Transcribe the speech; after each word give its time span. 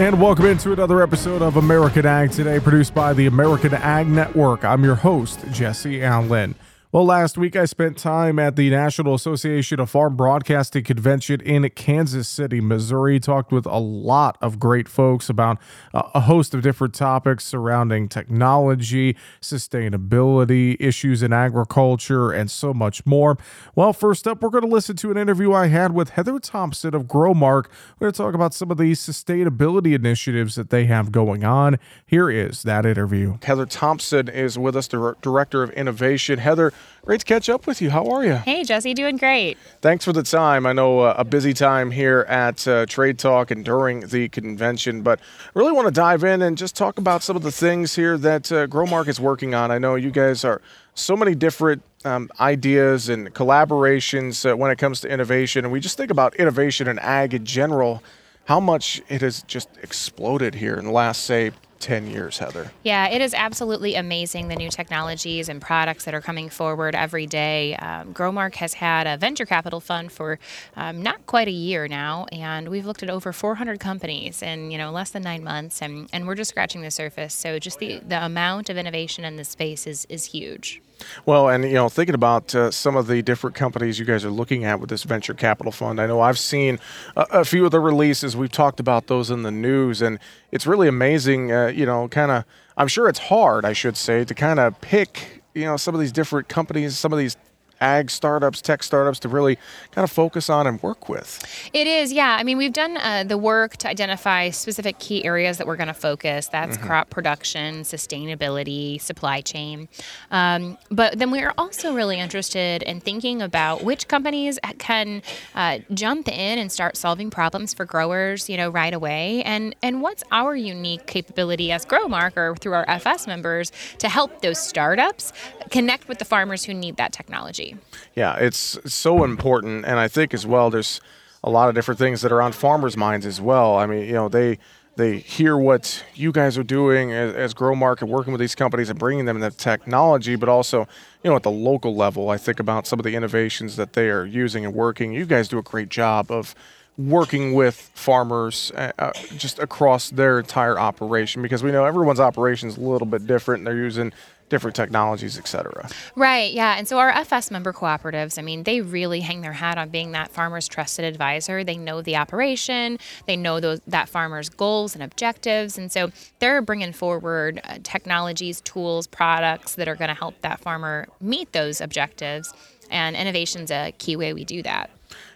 And 0.00 0.18
welcome 0.18 0.46
into 0.46 0.72
another 0.72 1.02
episode 1.02 1.42
of 1.42 1.56
American 1.56 2.06
Ag 2.06 2.30
Today, 2.30 2.58
produced 2.58 2.94
by 2.94 3.12
the 3.12 3.26
American 3.26 3.74
Ag 3.74 4.06
Network. 4.06 4.64
I'm 4.64 4.82
your 4.82 4.94
host, 4.94 5.44
Jesse 5.52 6.02
Allen. 6.02 6.54
Well, 6.92 7.04
last 7.04 7.38
week 7.38 7.54
I 7.54 7.66
spent 7.66 7.96
time 7.96 8.40
at 8.40 8.56
the 8.56 8.68
National 8.68 9.14
Association 9.14 9.78
of 9.78 9.90
Farm 9.90 10.16
Broadcasting 10.16 10.82
Convention 10.82 11.40
in 11.40 11.70
Kansas 11.70 12.26
City, 12.26 12.60
Missouri. 12.60 13.20
Talked 13.20 13.52
with 13.52 13.64
a 13.64 13.78
lot 13.78 14.36
of 14.40 14.58
great 14.58 14.88
folks 14.88 15.28
about 15.28 15.58
uh, 15.94 16.10
a 16.16 16.22
host 16.22 16.52
of 16.52 16.62
different 16.62 16.92
topics 16.92 17.44
surrounding 17.44 18.08
technology, 18.08 19.16
sustainability, 19.40 20.76
issues 20.80 21.22
in 21.22 21.32
agriculture, 21.32 22.32
and 22.32 22.50
so 22.50 22.74
much 22.74 23.06
more. 23.06 23.38
Well, 23.76 23.92
first 23.92 24.26
up, 24.26 24.42
we're 24.42 24.50
going 24.50 24.64
to 24.64 24.68
listen 24.68 24.96
to 24.96 25.12
an 25.12 25.16
interview 25.16 25.52
I 25.52 25.68
had 25.68 25.94
with 25.94 26.10
Heather 26.10 26.40
Thompson 26.40 26.92
of 26.92 27.04
Growmark. 27.04 27.66
We're 28.00 28.06
going 28.06 28.14
to 28.14 28.18
talk 28.18 28.34
about 28.34 28.52
some 28.52 28.72
of 28.72 28.78
the 28.78 28.90
sustainability 28.94 29.94
initiatives 29.94 30.56
that 30.56 30.70
they 30.70 30.86
have 30.86 31.12
going 31.12 31.44
on. 31.44 31.78
Here 32.04 32.28
is 32.28 32.64
that 32.64 32.84
interview. 32.84 33.38
Heather 33.44 33.66
Thompson 33.66 34.28
is 34.28 34.58
with 34.58 34.74
us, 34.74 34.88
the 34.88 35.14
Director 35.22 35.62
of 35.62 35.70
Innovation. 35.70 36.40
Heather, 36.40 36.72
Great 37.04 37.20
to 37.20 37.26
catch 37.26 37.48
up 37.48 37.66
with 37.66 37.80
you. 37.80 37.90
How 37.90 38.06
are 38.10 38.24
you? 38.24 38.34
Hey, 38.34 38.62
Jesse, 38.62 38.92
doing 38.92 39.16
great. 39.16 39.56
Thanks 39.80 40.04
for 40.04 40.12
the 40.12 40.22
time. 40.22 40.66
I 40.66 40.72
know 40.72 41.00
uh, 41.00 41.14
a 41.16 41.24
busy 41.24 41.54
time 41.54 41.90
here 41.90 42.26
at 42.28 42.68
uh, 42.68 42.84
Trade 42.86 43.18
Talk 43.18 43.50
and 43.50 43.64
during 43.64 44.00
the 44.00 44.28
convention, 44.28 45.02
but 45.02 45.18
really 45.54 45.72
want 45.72 45.86
to 45.86 45.92
dive 45.92 46.24
in 46.24 46.42
and 46.42 46.58
just 46.58 46.76
talk 46.76 46.98
about 46.98 47.22
some 47.22 47.36
of 47.36 47.42
the 47.42 47.50
things 47.50 47.94
here 47.96 48.18
that 48.18 48.52
uh, 48.52 48.66
Growmark 48.66 49.08
is 49.08 49.18
working 49.18 49.54
on. 49.54 49.70
I 49.70 49.78
know 49.78 49.94
you 49.94 50.10
guys 50.10 50.44
are 50.44 50.60
so 50.94 51.16
many 51.16 51.34
different 51.34 51.82
um, 52.04 52.30
ideas 52.38 53.08
and 53.08 53.34
collaborations 53.34 54.48
uh, 54.48 54.54
when 54.54 54.70
it 54.70 54.76
comes 54.76 55.00
to 55.00 55.08
innovation, 55.08 55.64
and 55.64 55.72
we 55.72 55.80
just 55.80 55.96
think 55.96 56.10
about 56.10 56.36
innovation 56.36 56.86
and 56.86 57.00
ag 57.00 57.32
in 57.32 57.46
general. 57.46 58.02
How 58.44 58.60
much 58.60 59.00
it 59.08 59.22
has 59.22 59.42
just 59.44 59.68
exploded 59.82 60.56
here 60.56 60.74
in 60.74 60.84
the 60.84 60.90
last, 60.92 61.24
say, 61.24 61.52
10 61.80 62.06
years, 62.08 62.38
Heather. 62.38 62.70
Yeah, 62.82 63.08
it 63.08 63.20
is 63.20 63.34
absolutely 63.34 63.94
amazing 63.94 64.48
the 64.48 64.56
new 64.56 64.68
technologies 64.68 65.48
and 65.48 65.60
products 65.60 66.04
that 66.04 66.14
are 66.14 66.20
coming 66.20 66.50
forward 66.50 66.94
every 66.94 67.26
day. 67.26 67.74
Um, 67.76 68.14
Growmark 68.14 68.56
has 68.56 68.74
had 68.74 69.06
a 69.06 69.16
venture 69.16 69.46
capital 69.46 69.80
fund 69.80 70.12
for 70.12 70.38
um, 70.76 71.02
not 71.02 71.26
quite 71.26 71.48
a 71.48 71.52
year 71.52 71.88
now, 71.88 72.26
and 72.30 72.68
we've 72.68 72.86
looked 72.86 73.02
at 73.02 73.10
over 73.10 73.32
400 73.32 73.80
companies 73.80 74.42
in 74.42 74.70
you 74.70 74.78
know 74.78 74.90
less 74.92 75.10
than 75.10 75.22
nine 75.22 75.42
months, 75.42 75.82
and, 75.82 76.08
and 76.12 76.26
we're 76.26 76.34
just 76.34 76.50
scratching 76.50 76.82
the 76.82 76.90
surface. 76.90 77.34
So 77.34 77.58
just 77.58 77.78
the, 77.78 78.00
the 78.06 78.24
amount 78.24 78.68
of 78.68 78.76
innovation 78.76 79.24
in 79.24 79.36
this 79.36 79.48
space 79.48 79.86
is, 79.86 80.06
is 80.10 80.26
huge. 80.26 80.82
Well, 81.26 81.48
and 81.48 81.64
you 81.64 81.74
know, 81.74 81.88
thinking 81.88 82.14
about 82.14 82.54
uh, 82.54 82.70
some 82.70 82.96
of 82.96 83.06
the 83.06 83.22
different 83.22 83.56
companies 83.56 83.98
you 83.98 84.04
guys 84.04 84.24
are 84.24 84.30
looking 84.30 84.64
at 84.64 84.80
with 84.80 84.90
this 84.90 85.04
venture 85.04 85.34
capital 85.34 85.72
fund, 85.72 86.00
I 86.00 86.06
know 86.06 86.20
I've 86.20 86.38
seen 86.38 86.78
a, 87.16 87.26
a 87.30 87.44
few 87.44 87.64
of 87.64 87.70
the 87.70 87.80
releases. 87.80 88.36
We've 88.36 88.50
talked 88.50 88.80
about 88.80 89.06
those 89.06 89.30
in 89.30 89.42
the 89.42 89.50
news, 89.50 90.02
and 90.02 90.18
it's 90.52 90.66
really 90.66 90.88
amazing. 90.88 91.52
Uh, 91.52 91.66
you 91.68 91.86
know, 91.86 92.08
kind 92.08 92.30
of. 92.30 92.44
I'm 92.76 92.88
sure 92.88 93.08
it's 93.08 93.18
hard, 93.18 93.64
I 93.64 93.74
should 93.74 93.96
say, 93.96 94.24
to 94.24 94.34
kind 94.34 94.58
of 94.58 94.80
pick 94.80 95.42
you 95.54 95.64
know 95.64 95.76
some 95.76 95.94
of 95.94 96.00
these 96.00 96.12
different 96.12 96.48
companies, 96.48 96.98
some 96.98 97.12
of 97.12 97.18
these 97.18 97.36
ag 97.80 98.10
startups, 98.10 98.60
tech 98.60 98.82
startups 98.82 99.18
to 99.20 99.28
really 99.28 99.56
kind 99.92 100.04
of 100.04 100.10
focus 100.10 100.50
on 100.50 100.66
and 100.66 100.82
work 100.82 101.08
with? 101.08 101.44
It 101.72 101.86
is, 101.86 102.12
yeah. 102.12 102.36
I 102.38 102.42
mean, 102.42 102.58
we've 102.58 102.72
done 102.72 102.96
uh, 102.96 103.24
the 103.24 103.38
work 103.38 103.76
to 103.78 103.88
identify 103.88 104.50
specific 104.50 104.98
key 104.98 105.24
areas 105.24 105.58
that 105.58 105.66
we're 105.66 105.76
going 105.76 105.88
to 105.88 105.94
focus. 105.94 106.48
That's 106.48 106.76
mm-hmm. 106.76 106.86
crop 106.86 107.10
production, 107.10 107.82
sustainability, 107.82 109.00
supply 109.00 109.40
chain. 109.40 109.88
Um, 110.30 110.78
but 110.90 111.18
then 111.18 111.30
we're 111.30 111.52
also 111.56 111.94
really 111.94 112.18
interested 112.18 112.82
in 112.82 113.00
thinking 113.00 113.42
about 113.42 113.84
which 113.84 114.08
companies 114.08 114.58
can 114.78 115.22
uh, 115.54 115.78
jump 115.94 116.28
in 116.28 116.58
and 116.58 116.70
start 116.70 116.96
solving 116.96 117.30
problems 117.30 117.74
for 117.74 117.84
growers, 117.84 118.48
you 118.48 118.56
know, 118.56 118.70
right 118.70 118.94
away, 118.94 119.42
and 119.44 119.74
and 119.82 120.02
what's 120.02 120.22
our 120.30 120.54
unique 120.54 121.06
capability 121.06 121.72
as 121.72 121.84
Growmark 121.86 122.36
or 122.36 122.56
through 122.56 122.74
our 122.74 122.84
FS 122.88 123.26
members 123.26 123.72
to 123.98 124.08
help 124.08 124.42
those 124.42 124.58
startups 124.58 125.32
connect 125.70 126.08
with 126.08 126.18
the 126.18 126.24
farmers 126.24 126.64
who 126.64 126.74
need 126.74 126.96
that 126.96 127.12
technology. 127.12 127.69
Yeah, 128.14 128.36
it's 128.36 128.78
so 128.92 129.24
important, 129.24 129.84
and 129.84 129.98
I 129.98 130.08
think 130.08 130.34
as 130.34 130.46
well, 130.46 130.70
there's 130.70 131.00
a 131.42 131.50
lot 131.50 131.68
of 131.68 131.74
different 131.74 131.98
things 131.98 132.22
that 132.22 132.32
are 132.32 132.42
on 132.42 132.52
farmers' 132.52 132.96
minds 132.96 133.26
as 133.26 133.40
well. 133.40 133.76
I 133.76 133.86
mean, 133.86 134.04
you 134.04 134.12
know, 134.12 134.28
they 134.28 134.58
they 134.96 135.18
hear 135.18 135.56
what 135.56 136.04
you 136.14 136.30
guys 136.30 136.58
are 136.58 136.62
doing 136.62 137.12
as, 137.12 137.34
as 137.34 137.54
Growmark 137.54 138.02
and 138.02 138.10
working 138.10 138.32
with 138.32 138.40
these 138.40 138.54
companies 138.54 138.90
and 138.90 138.98
bringing 138.98 139.24
them 139.24 139.40
the 139.40 139.50
technology, 139.50 140.36
but 140.36 140.48
also, 140.48 140.86
you 141.22 141.30
know, 141.30 141.36
at 141.36 141.42
the 141.42 141.50
local 141.50 141.94
level, 141.94 142.28
I 142.28 142.36
think 142.36 142.60
about 142.60 142.86
some 142.86 142.98
of 142.98 143.04
the 143.04 143.14
innovations 143.14 143.76
that 143.76 143.94
they 143.94 144.10
are 144.10 144.26
using 144.26 144.64
and 144.64 144.74
working. 144.74 145.12
You 145.12 145.24
guys 145.24 145.48
do 145.48 145.58
a 145.58 145.62
great 145.62 145.88
job 145.88 146.30
of 146.30 146.54
working 146.98 147.54
with 147.54 147.90
farmers 147.94 148.72
uh, 148.74 148.92
uh 148.98 149.12
just 149.38 149.58
across 149.58 150.10
their 150.10 150.38
entire 150.38 150.78
operation 150.78 151.40
because 151.40 151.62
we 151.62 151.72
know 151.72 151.86
everyone's 151.86 152.20
operation 152.20 152.68
is 152.68 152.76
a 152.76 152.80
little 152.80 153.06
bit 153.06 153.26
different. 153.26 153.64
They're 153.64 153.74
using 153.74 154.12
different 154.50 154.76
technologies, 154.76 155.38
et 155.38 155.48
cetera. 155.48 155.88
Right, 156.14 156.52
yeah. 156.52 156.76
And 156.76 156.86
so 156.86 156.98
our 156.98 157.08
FS 157.10 157.50
member 157.50 157.72
cooperatives, 157.72 158.38
I 158.38 158.42
mean, 158.42 158.64
they 158.64 158.82
really 158.82 159.20
hang 159.20 159.40
their 159.40 159.54
hat 159.54 159.78
on 159.78 159.88
being 159.88 160.12
that 160.12 160.30
farmer's 160.30 160.68
trusted 160.68 161.04
advisor. 161.04 161.64
They 161.64 161.78
know 161.78 162.02
the 162.02 162.16
operation, 162.16 162.98
they 163.26 163.36
know 163.36 163.60
those, 163.60 163.80
that 163.86 164.08
farmer's 164.08 164.50
goals 164.50 164.94
and 164.94 165.02
objectives. 165.02 165.78
And 165.78 165.90
so 165.90 166.10
they're 166.40 166.60
bringing 166.60 166.92
forward 166.92 167.60
uh, 167.64 167.78
technologies, 167.82 168.60
tools, 168.60 169.06
products 169.06 169.76
that 169.76 169.88
are 169.88 169.94
going 169.96 170.08
to 170.08 170.14
help 170.14 170.38
that 170.42 170.60
farmer 170.60 171.08
meet 171.20 171.52
those 171.52 171.80
objectives. 171.80 172.52
And 172.90 173.16
innovation's 173.16 173.70
a 173.70 173.92
key 173.98 174.16
way 174.16 174.34
we 174.34 174.44
do 174.44 174.62
that 174.64 174.90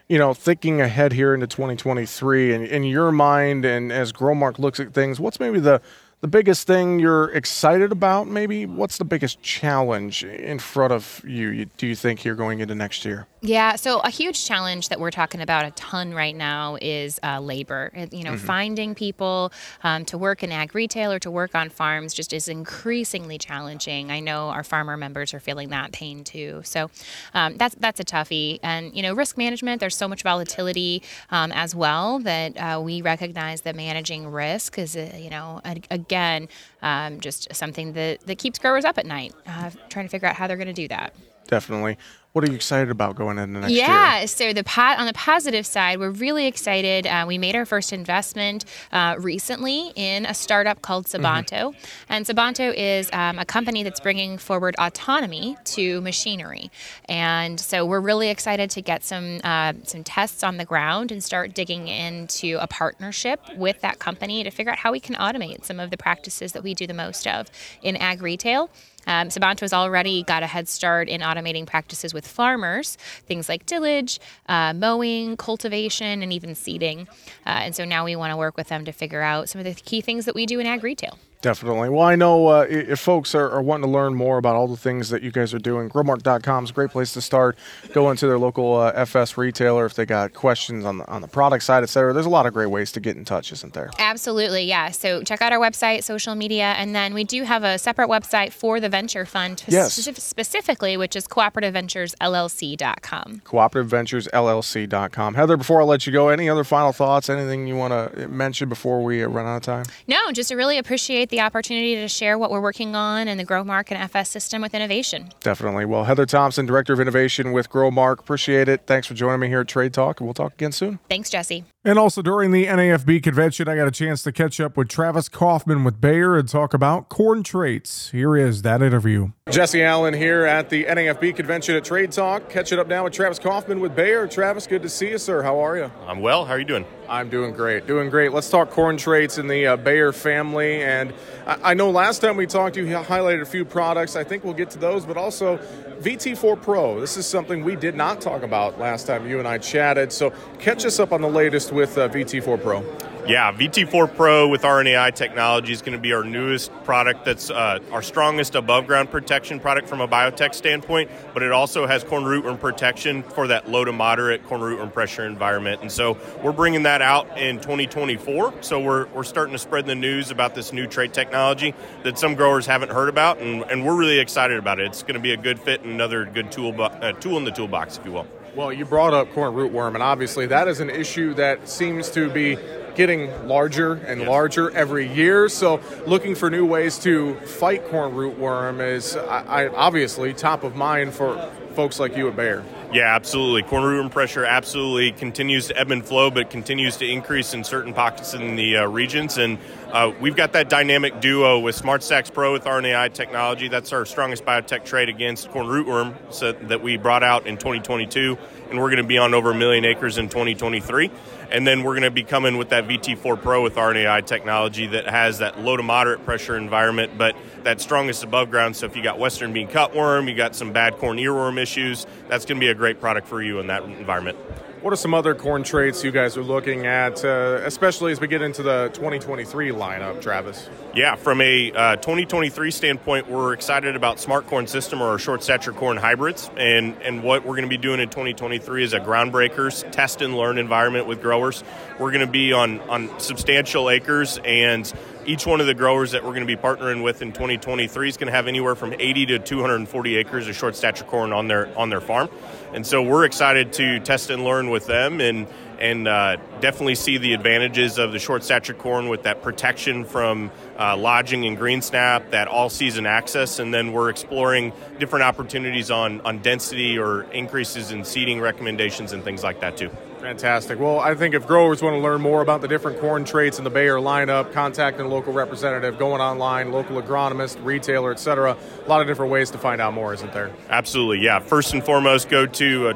you 0.06 0.19
know, 0.19 0.34
thinking 0.34 0.82
ahead 0.82 1.14
here 1.14 1.32
into 1.32 1.47
2023, 1.47 2.53
and 2.53 2.66
in 2.66 2.84
your 2.84 3.10
mind, 3.10 3.64
and 3.64 3.91
as 3.91 4.12
Growmark 4.12 4.58
looks 4.58 4.78
at 4.78 4.92
things, 4.92 5.19
what's 5.19 5.41
maybe 5.41 5.58
the 5.58 5.80
the 6.24 6.28
biggest 6.28 6.66
thing 6.66 6.98
you're 7.00 7.28
excited 7.32 7.92
about 7.92 8.26
maybe? 8.26 8.64
What's 8.64 8.96
the 8.96 9.04
biggest 9.04 9.42
challenge 9.42 10.24
in 10.24 10.58
front 10.58 10.90
of 10.90 11.22
you 11.22 11.66
do 11.76 11.86
you 11.86 11.94
think 11.94 12.24
you're 12.24 12.34
going 12.34 12.60
into 12.60 12.74
next 12.74 13.04
year? 13.04 13.26
Yeah 13.42 13.76
so 13.76 14.00
a 14.00 14.08
huge 14.08 14.46
challenge 14.46 14.88
that 14.88 14.98
we're 14.98 15.10
talking 15.10 15.42
about 15.42 15.66
a 15.66 15.70
ton 15.72 16.14
right 16.14 16.34
now 16.34 16.78
is 16.80 17.20
uh, 17.22 17.40
labor. 17.40 17.92
You 18.10 18.24
know 18.24 18.30
mm-hmm. 18.30 18.46
finding 18.46 18.94
people 18.94 19.52
um, 19.82 20.06
to 20.06 20.16
work 20.16 20.42
in 20.42 20.50
ag 20.50 20.74
retail 20.74 21.12
or 21.12 21.18
to 21.18 21.30
work 21.30 21.54
on 21.54 21.68
farms 21.68 22.14
just 22.14 22.32
is 22.32 22.48
increasingly 22.48 23.36
challenging. 23.36 24.10
I 24.10 24.20
know 24.20 24.48
our 24.48 24.64
farmer 24.64 24.96
members 24.96 25.34
are 25.34 25.41
feeling 25.41 25.68
that 25.70 25.92
pain 25.92 26.24
too. 26.24 26.62
So 26.64 26.91
um, 27.34 27.58
that's 27.58 27.74
that's 27.74 28.00
a 28.00 28.04
toughie. 28.04 28.60
And 28.62 28.96
you 28.96 29.02
know 29.02 29.12
risk 29.12 29.36
management 29.36 29.78
there's 29.78 29.94
so 29.94 30.08
much 30.08 30.22
volatility 30.22 31.02
um, 31.30 31.52
as 31.52 31.74
well 31.74 32.18
that 32.20 32.56
uh, 32.56 32.80
we 32.82 33.02
recognize 33.02 33.60
that 33.60 33.76
managing 33.76 34.26
risk 34.26 34.78
is 34.78 34.96
a, 34.96 35.20
you 35.20 35.28
know 35.28 35.60
a, 35.66 35.76
a 35.91 35.98
again, 36.14 36.48
um, 36.82 37.19
just 37.19 37.52
something 37.52 37.92
that, 37.94 38.20
that 38.26 38.38
keeps 38.38 38.58
growers 38.58 38.84
up 38.84 38.98
at 38.98 39.06
night, 39.06 39.34
uh, 39.47 39.70
trying 39.88 40.06
to 40.06 40.08
figure 40.08 40.28
out 40.28 40.36
how 40.36 40.47
they're 40.47 40.56
going 40.56 40.69
to 40.69 40.72
do 40.72 40.86
that. 40.88 41.12
Definitely. 41.48 41.98
What 42.34 42.43
are 42.43 42.49
you 42.49 42.56
excited 42.56 42.91
about 42.91 43.15
going 43.15 43.39
into 43.39 43.61
next 43.61 43.72
yeah, 43.72 43.87
year? 43.87 44.21
Yeah, 44.22 44.27
so 44.27 44.53
the 44.53 44.65
po- 44.65 44.83
on 44.83 45.06
the 45.06 45.12
positive 45.12 45.65
side, 45.65 46.00
we're 46.00 46.11
really 46.11 46.49
excited. 46.49 47.06
Uh, 47.06 47.27
we 47.28 47.39
made 47.39 47.55
our 47.55 47.65
first 47.65 47.93
investment 47.93 48.65
uh, 48.91 49.15
recently 49.21 49.93
in 49.95 50.27
a 50.27 50.34
startup 50.34 50.83
called 50.83 51.06
mm-hmm. 51.06 51.25
Sabanto, 51.25 51.71
mm-hmm. 51.71 52.12
and 52.12 52.27
Sabanto 52.27 52.75
is 52.75 53.09
um, 53.12 53.39
a 53.39 53.45
company 53.45 53.84
that's 53.84 54.00
bringing 54.00 54.37
forward 54.37 54.75
autonomy 54.81 55.56
to 55.62 56.00
machinery, 56.00 56.72
and 57.05 57.61
so 57.61 57.87
we're 57.87 58.00
really 58.00 58.31
excited 58.31 58.69
to 58.71 58.83
get 58.83 59.05
some 59.05 59.39
uh, 59.45 59.75
some 59.84 60.03
tests 60.03 60.43
on 60.43 60.56
the 60.56 60.65
ground 60.65 61.12
and 61.12 61.22
start 61.22 61.55
digging 61.55 61.87
into 61.87 62.59
a 62.61 62.66
partnership 62.66 63.39
with 63.56 63.81
that 63.83 64.01
company 64.01 64.43
to 64.43 64.51
figure 64.51 64.72
out 64.72 64.78
how 64.78 64.91
we 64.91 64.99
can 64.99 65.15
automate 65.15 65.65
some 65.65 65.78
of 65.78 65.91
the 65.91 65.97
practices 65.97 66.51
that 66.51 66.65
we 66.65 66.75
do 66.75 66.84
the 66.84 66.95
most 66.95 67.28
of 67.28 67.47
in 67.81 67.97
ag 67.97 68.21
retail. 68.21 68.71
Um, 69.06 69.31
has 69.60 69.72
already 69.72 70.22
got 70.22 70.42
a 70.42 70.47
head 70.47 70.69
start 70.69 71.09
in 71.09 71.20
automating 71.20 71.66
practices 71.66 72.15
with 72.15 72.26
farmers, 72.26 72.97
things 73.26 73.48
like 73.48 73.66
tillage, 73.66 74.20
uh, 74.48 74.72
mowing, 74.72 75.37
cultivation, 75.37 76.22
and 76.22 76.32
even 76.32 76.54
seeding. 76.54 77.09
Uh, 77.47 77.60
and 77.65 77.75
so 77.75 77.84
now 77.84 78.04
we 78.04 78.16
want 78.16 78.31
to 78.31 78.37
work 78.37 78.56
with 78.56 78.69
them 78.69 78.84
to 78.84 78.92
figure 78.92 79.22
out 79.22 79.48
some 79.48 79.59
of 79.59 79.65
the 79.65 79.74
key 79.74 80.01
things 80.01 80.24
that 80.24 80.34
we 80.34 80.47
do 80.47 80.60
in 80.60 80.66
ag 80.66 80.83
retail. 80.83 81.18
Definitely. 81.44 81.91
Well, 81.91 82.06
I 82.06 82.16
know 82.16 82.46
uh, 82.46 82.66
if 82.70 83.00
folks 83.00 83.34
are, 83.34 83.50
are, 83.50 83.60
wanting 83.60 83.84
to 83.84 83.91
learn 83.92 84.14
more 84.14 84.38
about 84.38 84.56
all 84.56 84.66
the 84.66 84.78
things 84.78 85.10
that 85.10 85.22
you 85.22 85.30
guys 85.30 85.52
are 85.52 85.58
doing, 85.58 85.91
growmark.com 85.91 86.64
is 86.64 86.70
a 86.70 86.72
great 86.72 86.88
place 86.88 87.12
to 87.12 87.20
start. 87.20 87.58
Go 87.92 88.10
into 88.10 88.26
their 88.26 88.38
local 88.38 88.76
uh, 88.76 88.92
FS 88.94 89.36
retailer 89.36 89.84
if 89.84 89.92
they 89.92 90.06
got 90.06 90.32
questions 90.32 90.86
on 90.86 90.96
the, 90.96 91.06
on 91.06 91.20
the 91.20 91.28
product 91.28 91.64
side, 91.64 91.82
et 91.82 91.91
cetera. 91.91 92.14
There's 92.14 92.24
a 92.24 92.30
lot 92.30 92.46
of 92.46 92.54
great 92.54 92.68
ways 92.68 92.92
to 92.92 93.00
get 93.00 93.18
in 93.18 93.26
touch, 93.26 93.52
isn't 93.52 93.74
there? 93.74 93.91
Absolutely, 93.98 94.64
yeah. 94.64 94.91
So 94.91 95.22
check 95.22 95.42
out 95.42 95.52
our 95.52 95.58
website, 95.58 96.02
social 96.02 96.34
media, 96.34 96.72
and 96.78 96.94
then 96.94 97.12
we 97.12 97.24
do 97.24 97.42
have 97.42 97.62
a 97.62 97.76
separate 97.76 98.08
website 98.08 98.54
for 98.54 98.80
the 98.80 98.88
venture 98.88 99.26
fund 99.26 99.64
yes. 99.68 99.92
specifically, 99.92 100.96
which 100.96 101.14
is 101.14 101.28
cooperativeventuresllc.com. 101.28 103.42
Cooperativeventuresllc.com. 103.44 105.34
Heather, 105.34 105.58
before 105.58 105.82
I 105.82 105.84
let 105.84 106.06
you 106.06 106.12
go, 106.14 106.30
any 106.30 106.48
other 106.48 106.64
final 106.64 106.92
thoughts, 106.92 107.28
anything 107.28 107.66
you 107.66 107.76
want 107.76 108.14
to 108.14 108.28
mention 108.28 108.70
before 108.70 109.04
we 109.04 109.22
run 109.24 109.44
out 109.44 109.56
of 109.56 109.62
time? 109.62 109.84
No, 110.06 110.32
just 110.32 110.48
to 110.48 110.56
really 110.56 110.78
appreciate 110.78 111.34
the 111.34 111.41
opportunity 111.41 111.97
to 111.97 112.07
share 112.07 112.39
what 112.39 112.48
we're 112.53 112.60
working 112.60 112.95
on 112.95 113.27
in 113.27 113.39
the 113.39 113.45
Growmark 113.45 113.91
and 113.91 114.01
FS 114.01 114.28
system 114.28 114.63
with 114.63 114.72
innovation. 114.72 115.31
Definitely. 115.41 115.84
Well, 115.84 116.04
Heather 116.04 116.27
Thompson, 116.27 116.65
Director 116.65 116.92
of 116.92 117.01
Innovation 117.01 117.51
with 117.51 117.69
Growmark, 117.69 118.21
appreciate 118.21 118.69
it. 118.69 118.83
Thanks 118.86 119.09
for 119.09 119.15
joining 119.15 119.41
me 119.41 119.48
here 119.48 119.63
at 119.63 119.66
Trade 119.66 119.92
Talk, 119.92 120.21
and 120.21 120.28
we'll 120.28 120.34
talk 120.34 120.53
again 120.53 120.71
soon. 120.71 121.01
Thanks, 121.09 121.31
Jesse. 121.31 121.65
And 121.84 121.98
also 121.98 122.22
during 122.22 122.53
the 122.53 122.66
NAFB 122.66 123.22
convention, 123.22 123.69
I 123.69 123.75
got 123.75 123.89
a 123.89 123.91
chance 123.91 124.22
to 124.22 124.33
catch 124.33 124.60
up 124.60 124.77
with 124.77 124.89
Travis 124.89 125.28
Coffman 125.28 125.84
with 125.84 126.01
Bayer 126.01 126.36
and 126.36 126.48
talk 126.48 126.72
about 126.72 127.09
corn 127.09 127.42
traits. 127.42 128.10
Here 128.10 128.37
is 128.37 128.63
that 128.63 128.80
interview. 128.80 129.33
Jesse 129.51 129.83
Allen 129.83 130.15
here 130.15 130.45
at 130.45 130.71
the 130.71 130.84
NAFB 130.84 131.34
convention 131.34 131.75
at 131.75 131.84
Trade 131.84 132.13
Talk. 132.13 132.48
Catching 132.48 132.78
up 132.78 132.87
now 132.87 133.04
with 133.04 133.13
Travis 133.13 133.41
Coffman 133.41 133.80
with 133.80 133.97
Bayer. 133.97 134.28
Travis, 134.28 134.69
good 134.69 134.83
to 134.83 134.89
see 134.89 135.10
you, 135.10 135.19
sir. 135.19 135.42
How 135.42 135.59
are 135.59 135.77
you? 135.77 135.91
I'm 136.07 136.21
well. 136.21 136.45
How 136.45 136.53
are 136.53 136.59
you 136.59 136.65
doing? 136.65 136.87
I'm 137.09 137.28
doing 137.28 137.53
great. 137.53 137.86
Doing 137.86 138.10
great. 138.10 138.33
Let's 138.33 138.48
talk 138.48 138.71
corn 138.71 138.97
traits 138.97 139.39
in 139.39 139.47
the 139.47 139.66
uh, 139.66 139.77
Bayer 139.77 140.12
family. 140.12 140.83
And 140.83 141.12
I, 141.47 141.71
I 141.71 141.74
know 141.74 141.91
last 141.91 142.21
time 142.21 142.36
we 142.36 142.47
talked, 142.47 142.77
you 142.77 142.86
highlighted 142.86 143.42
a 143.42 143.47
few 143.47 143.65
products. 143.65 144.16
I 144.16 144.24
think 144.24 144.45
we'll 144.45 144.54
get 144.54 144.71
to 144.71 144.78
those, 144.78 145.04
but 145.04 145.16
also 145.16 145.59
VT4 146.01 146.60
Pro. 146.62 147.01
This 147.01 147.16
is 147.16 147.27
something 147.27 147.65
we 147.65 147.77
did 147.77 147.95
not 147.95 148.21
talk 148.21 148.42
about 148.42 148.78
last 148.78 149.06
time 149.06 149.28
you 149.28 149.39
and 149.39 149.47
I 149.47 149.59
chatted. 149.59 150.12
So 150.12 150.33
catch 150.59 150.84
us 150.84 150.98
up 150.98 151.12
on 151.12 151.21
the 151.21 151.28
latest 151.28 151.72
with 151.72 151.98
uh, 151.98 152.09
VT4 152.09 152.62
Pro. 152.62 152.84
Yeah, 153.26 153.53
VT4 153.53 154.15
Pro 154.16 154.48
with 154.48 154.62
RNAi 154.62 155.15
technology 155.15 155.72
is 155.72 155.80
going 155.80 155.94
to 155.94 155.98
be 155.98 156.12
our 156.12 156.24
newest 156.24 156.71
product 156.84 157.24
that's 157.24 157.48
uh, 157.48 157.78
our 157.91 158.03
strongest 158.03 158.54
above 158.54 158.86
ground 158.86 159.10
protection 159.10 159.59
product 159.60 159.88
from 159.88 160.03
a 160.03 160.06
biotech 160.06 160.54
standpoint, 160.54 161.10
but 161.32 161.42
it 161.42 161.50
also 161.50 161.86
has 161.86 162.04
corn 162.04 162.24
rootworm 162.24 162.60
protection 162.60 163.22
for 163.22 163.47
that 163.47 163.71
low 163.71 163.82
to 163.82 163.92
moderate 163.92 164.44
corn 164.44 164.60
rootworm 164.60 164.92
pressure 164.92 165.24
environment. 165.24 165.80
And 165.80 165.91
so 165.91 166.18
we're 166.42 166.53
bringing 166.53 166.82
that 166.82 167.00
out 167.00 167.38
in 167.38 167.56
2024. 167.60 168.56
So 168.60 168.78
we're, 168.78 169.06
we're 169.06 169.24
starting 169.24 169.53
to 169.53 169.59
spread 169.59 169.86
the 169.86 169.94
news 169.94 170.30
about 170.30 170.54
this 170.54 170.74
new 170.74 170.86
trait 170.86 171.15
technology 171.15 171.74
that 172.03 172.18
some 172.18 172.34
growers 172.34 172.66
haven't 172.66 172.92
heard 172.92 173.09
about, 173.09 173.38
and, 173.38 173.62
and 173.70 173.86
we're 173.86 173.97
really 173.97 174.18
excited 174.18 174.59
about 174.59 174.80
it. 174.80 174.88
It's 174.88 175.03
going 175.03 175.15
to 175.15 175.20
be 175.20 175.32
a 175.32 175.38
good 175.38 175.59
fit 175.59 175.80
and 175.80 175.91
another 175.91 176.27
good 176.27 176.53
tool, 176.53 176.78
uh, 176.78 177.12
tool 177.12 177.38
in 177.38 177.44
the 177.44 177.53
toolbox, 177.53 177.97
if 177.97 178.04
you 178.04 178.12
will. 178.12 178.27
Well, 178.54 178.70
you 178.70 178.84
brought 178.84 179.15
up 179.15 179.32
corn 179.32 179.54
rootworm, 179.54 179.94
and 179.94 180.03
obviously 180.03 180.44
that 180.48 180.68
is 180.68 180.80
an 180.80 180.91
issue 180.91 181.32
that 181.34 181.70
seems 181.70 182.10
to 182.10 182.28
be 182.30 182.59
getting 182.94 183.48
larger 183.48 183.94
and 183.94 184.20
yes. 184.20 184.28
larger 184.28 184.70
every 184.70 185.12
year. 185.12 185.48
So, 185.48 185.80
looking 186.06 186.34
for 186.34 186.50
new 186.50 186.66
ways 186.66 186.98
to 187.00 187.34
fight 187.41 187.88
corn 187.88 188.12
rootworm 188.12 188.80
is 188.86 189.16
I, 189.16 189.64
I, 189.64 189.68
obviously 189.68 190.32
top 190.34 190.64
of 190.64 190.76
mind 190.76 191.14
for 191.14 191.50
folks 191.74 191.98
like 191.98 192.16
you 192.16 192.28
at 192.28 192.36
Bayer. 192.36 192.64
Yeah, 192.92 193.12
absolutely. 193.12 193.62
Corn 193.64 193.82
rootworm 193.82 194.12
pressure 194.12 194.44
absolutely 194.44 195.10
continues 195.10 195.66
to 195.66 195.76
ebb 195.76 195.91
and 195.91 196.04
flow, 196.04 196.30
but 196.30 196.48
continues 196.48 196.96
to 196.98 197.10
increase 197.10 197.52
in 197.52 197.64
certain 197.64 197.92
pockets 197.92 198.34
in 198.34 198.54
the 198.54 198.76
uh, 198.76 198.86
regions. 198.86 199.36
And 199.36 199.58
uh, 199.92 200.12
we've 200.20 200.36
got 200.36 200.52
that 200.52 200.68
dynamic 200.68 201.20
duo 201.20 201.58
with 201.58 201.80
SmartStax 201.80 202.32
Pro 202.32 202.52
with 202.52 202.64
RNAi 202.64 203.12
technology. 203.12 203.66
That's 203.66 203.92
our 203.92 204.06
strongest 204.06 204.44
biotech 204.44 204.84
trait 204.84 205.08
against 205.08 205.50
corn 205.50 205.66
rootworm 205.66 206.14
so 206.32 206.52
that 206.52 206.82
we 206.82 206.96
brought 206.96 207.24
out 207.24 207.48
in 207.48 207.56
2022, 207.56 208.38
and 208.70 208.78
we're 208.78 208.91
going 208.91 208.98
to 208.98 209.02
be 209.02 209.18
on 209.18 209.34
over 209.34 209.50
a 209.50 209.54
million 209.56 209.84
acres 209.84 210.16
in 210.16 210.28
2023. 210.28 211.10
And 211.50 211.66
then 211.66 211.82
we're 211.82 211.92
going 211.92 212.02
to 212.02 212.10
be 212.10 212.24
coming 212.24 212.56
with 212.56 212.70
that 212.70 212.86
VT4 212.86 213.41
Pro 213.41 213.62
with 213.62 213.74
RNAi 213.74 214.26
technology 214.26 214.86
that 214.88 215.06
has 215.06 215.38
that 215.38 215.60
low 215.60 215.76
to 215.76 215.82
moderate 215.82 216.24
pressure 216.24 216.56
environment, 216.56 217.16
but 217.16 217.36
that 217.62 217.80
strongest 217.80 218.24
above 218.24 218.50
ground. 218.50 218.76
So 218.76 218.86
if 218.86 218.96
you 218.96 219.02
got 219.02 219.18
western 219.18 219.52
bean 219.52 219.68
cutworm, 219.68 220.28
you 220.28 220.34
got 220.34 220.54
some 220.54 220.72
bad 220.72 220.96
corn 220.98 221.18
earworm 221.18 221.58
issues, 221.58 222.06
that's 222.28 222.44
going 222.44 222.60
to 222.60 222.64
be 222.64 222.70
a 222.70 222.74
great 222.74 223.00
product 223.00 223.28
for 223.28 223.42
you 223.42 223.60
in 223.60 223.68
that 223.68 223.84
environment. 223.84 224.38
What 224.84 224.92
are 224.92 224.97
some 224.97 225.15
other 225.15 225.34
corn 225.34 225.63
traits 225.63 226.04
you 226.04 226.10
guys 226.10 226.36
are 226.36 226.42
looking 226.42 226.84
at, 226.84 227.25
uh, 227.25 227.63
especially 227.65 228.13
as 228.13 228.21
we 228.21 228.27
get 228.27 228.42
into 228.42 228.63
the 228.63 228.91
2023 228.92 229.71
lineup, 229.71 230.21
Travis? 230.21 230.69
Yeah, 230.95 231.15
from 231.15 231.41
a 231.41 231.72
uh, 231.72 231.97
2023 231.97 232.71
standpoint, 232.71 233.31
we're 233.31 233.54
excited 233.54 233.97
about 233.97 234.21
Smart 234.21 234.47
Corn 234.47 234.66
System 234.66 235.01
or 235.01 235.19
short 235.19 235.42
stature 235.42 235.72
corn 235.72 235.97
hybrids. 235.97 236.51
And, 236.59 237.01
and 237.01 237.22
what 237.22 237.47
we're 237.47 237.54
going 237.54 237.63
to 237.63 237.69
be 237.71 237.78
doing 237.78 237.98
in 237.98 238.10
2023 238.10 238.84
is 238.84 238.92
a 238.92 239.01
groundbreakers 239.01 239.91
test 239.91 240.21
and 240.21 240.36
learn 240.36 240.59
environment 240.59 241.07
with 241.07 241.22
growers. 241.22 241.65
We're 241.98 242.10
going 242.10 242.27
to 242.27 242.30
be 242.30 242.53
on, 242.53 242.80
on 242.80 243.19
substantial 243.19 243.89
acres 243.89 244.39
and 244.45 244.92
each 245.26 245.47
one 245.47 245.60
of 245.60 245.66
the 245.66 245.74
growers 245.74 246.12
that 246.12 246.22
we're 246.22 246.30
going 246.30 246.47
to 246.47 246.56
be 246.56 246.60
partnering 246.60 247.03
with 247.03 247.22
in 247.22 247.32
2023 247.32 248.09
is 248.09 248.16
going 248.16 248.26
to 248.26 248.32
have 248.32 248.47
anywhere 248.47 248.74
from 248.74 248.92
80 248.92 249.26
to 249.26 249.38
240 249.38 250.16
acres 250.16 250.48
of 250.48 250.56
short 250.56 250.76
stature 250.76 251.04
corn 251.04 251.32
on 251.32 251.48
their 251.48 251.76
on 251.78 251.91
their 251.91 252.00
farm, 252.00 252.28
and 252.72 252.86
so 252.86 253.03
we're 253.03 253.24
excited 253.24 253.72
to 253.74 254.00
test 254.00 254.30
and 254.30 254.44
learn 254.44 254.71
with 254.71 254.86
them 254.86 255.21
and 255.21 255.47
and 255.78 256.06
uh, 256.06 256.37
definitely 256.61 256.94
see 256.94 257.18
the 257.18 257.35
advantages 257.35 257.99
of 257.99 258.12
the 258.12 258.18
short 258.18 258.44
stature 258.44 258.75
corn 258.75 259.09
with 259.09 259.25
that 259.25 259.42
protection 259.42 260.04
from 260.04 260.50
uh, 260.78 260.97
lodging 260.97 261.47
and 261.47 261.56
green 261.56 261.82
snap, 261.82 262.30
that 262.30 262.47
all 262.49 262.70
season 262.70 263.06
access, 263.06 263.59
and 263.59 263.75
then 263.75 263.92
we're 263.92 264.09
exploring 264.09 264.73
different 264.99 265.25
opportunities 265.25 265.90
on 265.90 266.20
on 266.23 266.38
density 266.38 266.99
or 266.99 267.23
increases 267.32 267.90
in 267.90 268.04
seeding 268.04 268.40
recommendations 268.40 269.12
and 269.12 269.25
things 269.25 269.42
like 269.42 269.61
that 269.61 269.76
too. 269.76 269.90
Fantastic. 270.25 270.80
Well, 270.80 271.00
I 271.00 271.14
think 271.14 271.35
if 271.35 271.47
growers 271.47 271.82
want 271.82 271.97
to 271.97 272.00
learn 272.00 272.23
more 272.23 272.40
about 272.40 272.62
the 272.62 272.66
different 272.66 272.99
corn 272.99 273.26
traits 273.26 273.59
in 273.59 273.64
the 273.64 273.68
Bayer 273.68 273.97
lineup, 273.97 274.54
contacting 274.54 275.04
a 275.04 275.09
local 275.09 275.35
representative, 275.35 275.99
going 275.99 276.23
online, 276.23 276.73
local 276.73 277.00
agronomist, 277.02 277.62
retailer, 277.62 278.11
etc. 278.11 278.56
A 278.82 278.88
lot 278.88 279.02
of 279.02 279.06
different 279.06 279.30
ways 279.30 279.50
to 279.50 279.59
find 279.59 279.82
out 279.82 279.92
more, 279.92 280.14
isn't 280.14 280.32
there? 280.32 280.50
Absolutely, 280.71 281.23
yeah. 281.23 281.40
First 281.40 281.75
and 281.75 281.85
foremost, 281.85 282.30
go 282.30 282.47
to 282.47 282.88
uh, 282.88 282.92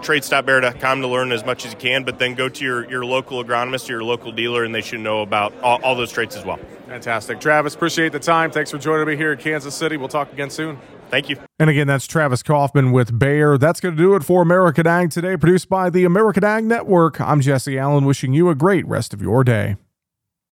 to 1.03 1.07
learn 1.07 1.31
as 1.31 1.45
much 1.45 1.67
as 1.67 1.73
you 1.73 1.79
can, 1.79 2.03
but 2.03 2.19
then 2.19 2.35
go 2.35 2.49
to 2.49 2.65
your, 2.65 2.91
your 2.91 3.05
local 3.05 3.45
agronomist 3.45 3.91
or 3.91 3.93
your 3.93 4.05
local 4.05 4.33
dealer, 4.33 4.65
and 4.65 4.75
they 4.75 4.81
should 4.81 5.01
know 5.01 5.21
about 5.21 5.53
all, 5.61 5.83
all 5.83 5.95
those 5.95 6.11
traits 6.11 6.35
as 6.35 6.47
well. 6.47 6.59
Fantastic. 6.89 7.39
Travis, 7.39 7.75
appreciate 7.75 8.13
the 8.13 8.19
time. 8.19 8.51
Thanks 8.51 8.71
for 8.71 8.79
joining 8.79 9.07
me 9.07 9.15
here 9.15 9.33
in 9.33 9.39
Kansas 9.39 9.75
City. 9.75 9.97
We'll 9.97 10.09
talk 10.09 10.33
again 10.33 10.51
soon. 10.51 10.79
Thank 11.11 11.29
you. 11.29 11.37
And 11.59 11.69
again, 11.69 11.87
that's 11.87 12.07
Travis 12.07 12.43
Coffman 12.43 12.93
with 12.93 13.19
Bayer. 13.19 13.59
That's 13.59 13.81
going 13.81 13.97
to 13.97 14.03
do 14.03 14.15
it 14.15 14.25
for 14.25 14.43
American 14.43 14.87
Ag 14.87 15.11
today, 15.11 15.37
produced 15.37 15.69
by 15.69 15.91
the 15.91 16.05
American 16.05 16.45
Ag 16.45 16.65
Network. 16.65 17.21
I'm 17.21 17.41
Jesse 17.41 17.79
Allen, 17.79 18.05
wishing 18.05 18.33
you 18.33 18.49
a 18.49 18.55
great 18.55 18.87
rest 18.87 19.13
of 19.13 19.21
your 19.21 19.45
day. 19.45 19.77